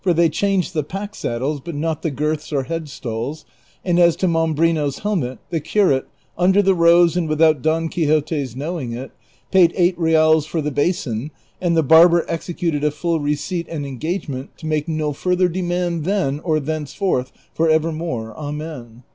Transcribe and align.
tliey 0.03 0.31
changed 0.31 0.73
the 0.73 0.83
pack 0.83 1.13
saddles, 1.13 1.59
but 1.59 1.75
not 1.75 2.01
the 2.01 2.09
girths 2.09 2.51
or 2.51 2.63
head 2.63 2.89
stalls; 2.89 3.45
and 3.85 3.99
as 3.99 4.15
to 4.15 4.27
Manibrino's 4.27 4.97
helmet, 5.05 5.37
the 5.51 5.59
curate, 5.59 6.07
under 6.35 6.59
the 6.63 6.73
rose 6.73 7.15
and 7.15 7.29
without 7.29 7.61
Don 7.61 7.87
Quixote's 7.87 8.55
knowing 8.55 8.93
it, 8.93 9.11
paid 9.51 9.71
eight 9.75 9.95
reals 9.99 10.47
for 10.47 10.59
the 10.59 10.71
basin, 10.71 11.29
and 11.61 11.77
the 11.77 11.83
barber 11.83 12.25
executed 12.27 12.83
a 12.83 12.89
full 12.89 13.19
receipt 13.19 13.67
and 13.69 13.85
en 13.85 13.99
gagement 13.99 14.47
to 14.57 14.65
make 14.65 14.87
no 14.87 15.13
further 15.13 15.47
demand 15.47 16.03
then 16.03 16.39
or 16.39 16.59
thenceforth 16.59 17.31
for 17.53 17.69
evermore, 17.69 18.33
amen. 18.35 19.03